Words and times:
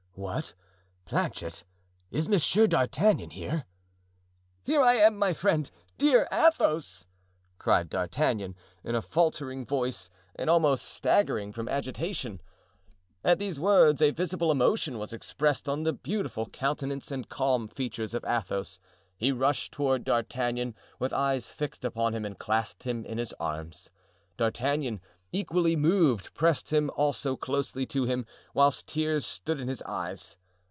"What, 0.15 0.53
Planchet, 1.05 1.63
is 2.11 2.29
Monsieur 2.29 2.67
d'Artagnan 2.67 3.31
here?" 3.31 3.65
"Here 4.61 4.81
I 4.83 4.93
am, 4.97 5.17
my 5.17 5.33
friend, 5.33 5.71
dear 5.97 6.27
Athos!" 6.31 7.07
cried 7.57 7.89
D'Artagnan, 7.89 8.55
in 8.83 8.93
a 8.93 9.01
faltering 9.01 9.65
voice 9.65 10.11
and 10.35 10.47
almost 10.47 10.85
staggering 10.85 11.51
from 11.51 11.67
agitation. 11.67 12.39
At 13.23 13.39
these 13.39 13.59
words 13.59 13.99
a 13.99 14.11
visible 14.11 14.51
emotion 14.51 14.99
was 14.99 15.11
expressed 15.11 15.67
on 15.67 15.83
the 15.83 15.93
beautiful 15.93 16.47
countenance 16.47 17.09
and 17.09 17.27
calm 17.27 17.67
features 17.67 18.13
of 18.13 18.23
Athos. 18.23 18.77
He 19.17 19.31
rushed 19.31 19.71
toward 19.71 20.03
D'Artagnan 20.03 20.75
with 20.99 21.13
eyes 21.13 21.49
fixed 21.49 21.83
upon 21.83 22.13
him 22.13 22.25
and 22.25 22.37
clasped 22.37 22.83
him 22.83 23.05
in 23.05 23.17
his 23.17 23.33
arms. 23.39 23.89
D'Artagnan, 24.37 25.01
equally 25.33 25.77
moved, 25.77 26.33
pressed 26.33 26.73
him 26.73 26.91
also 26.97 27.37
closely 27.37 27.85
to 27.85 28.03
him, 28.03 28.25
whilst 28.53 28.85
tears 28.87 29.25
stood 29.25 29.61
in 29.61 29.69
his 29.69 29.81
eyes. 29.83 30.37